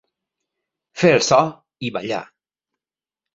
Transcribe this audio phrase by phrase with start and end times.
[1.01, 1.39] Fer el so
[1.89, 2.23] i ballar.